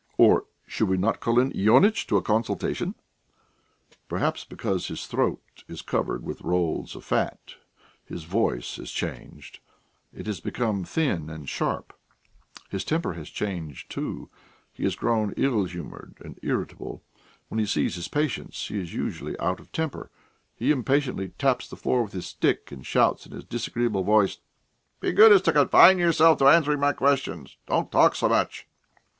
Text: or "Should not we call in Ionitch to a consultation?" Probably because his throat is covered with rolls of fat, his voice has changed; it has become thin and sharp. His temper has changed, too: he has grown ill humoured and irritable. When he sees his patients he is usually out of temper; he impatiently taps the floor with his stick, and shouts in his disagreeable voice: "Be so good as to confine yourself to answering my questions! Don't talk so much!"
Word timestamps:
or 0.17 0.45
"Should 0.65 0.89
not 0.99 1.17
we 1.17 1.19
call 1.19 1.39
in 1.39 1.55
Ionitch 1.55 2.07
to 2.07 2.17
a 2.17 2.23
consultation?" 2.23 2.95
Probably 4.09 4.41
because 4.49 4.87
his 4.87 5.05
throat 5.05 5.63
is 5.67 5.83
covered 5.83 6.23
with 6.23 6.41
rolls 6.41 6.95
of 6.95 7.05
fat, 7.05 7.53
his 8.03 8.23
voice 8.23 8.77
has 8.77 8.89
changed; 8.89 9.59
it 10.11 10.25
has 10.25 10.39
become 10.39 10.85
thin 10.85 11.29
and 11.29 11.47
sharp. 11.47 11.93
His 12.71 12.83
temper 12.83 13.13
has 13.13 13.29
changed, 13.29 13.91
too: 13.91 14.27
he 14.73 14.85
has 14.85 14.95
grown 14.95 15.35
ill 15.37 15.65
humoured 15.65 16.15
and 16.25 16.39
irritable. 16.41 17.03
When 17.49 17.59
he 17.59 17.67
sees 17.67 17.93
his 17.93 18.07
patients 18.07 18.69
he 18.69 18.79
is 18.81 18.95
usually 18.95 19.39
out 19.39 19.59
of 19.59 19.71
temper; 19.71 20.09
he 20.55 20.71
impatiently 20.71 21.29
taps 21.37 21.67
the 21.69 21.75
floor 21.75 22.01
with 22.01 22.13
his 22.13 22.25
stick, 22.25 22.71
and 22.71 22.83
shouts 22.83 23.27
in 23.27 23.33
his 23.33 23.45
disagreeable 23.45 24.01
voice: 24.03 24.39
"Be 24.99 25.09
so 25.09 25.13
good 25.15 25.31
as 25.31 25.43
to 25.43 25.53
confine 25.53 25.99
yourself 25.99 26.39
to 26.39 26.47
answering 26.47 26.79
my 26.79 26.91
questions! 26.93 27.57
Don't 27.67 27.91
talk 27.91 28.15
so 28.15 28.27
much!" 28.27 28.67